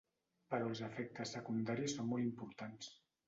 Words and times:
Però 0.53 0.69
els 0.69 0.79
efectes 0.87 1.33
secundaris 1.37 1.95
són 1.99 2.09
molt 2.13 2.25
importants. 2.31 2.91